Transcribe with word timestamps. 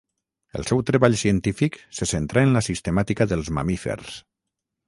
El 0.59 0.63
seu 0.69 0.79
treball 0.87 1.17
científic 1.23 1.77
se 1.99 2.09
centrà 2.13 2.47
en 2.47 2.57
la 2.57 2.65
sistemàtica 2.71 3.31
dels 3.35 3.53
mamífers. 3.59 4.19